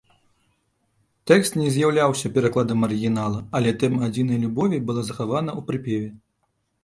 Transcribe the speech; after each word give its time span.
Тэкст 1.31 1.57
не 1.63 1.67
з'яўляўся 1.75 2.31
перакладам 2.37 2.79
арыгінала, 2.87 3.39
але 3.59 3.69
тэма 3.83 3.99
адзінай 4.07 4.37
любові 4.45 4.83
была 4.87 5.01
захавана 5.11 5.51
ў 5.59 5.61
прыпеве. 5.69 6.09